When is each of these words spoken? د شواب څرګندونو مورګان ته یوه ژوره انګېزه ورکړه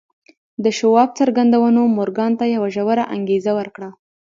د 0.63 0.65
شواب 0.77 1.09
څرګندونو 1.19 1.81
مورګان 1.95 2.31
ته 2.39 2.45
یوه 2.55 2.67
ژوره 2.75 3.03
انګېزه 3.15 3.51
ورکړه 3.59 3.89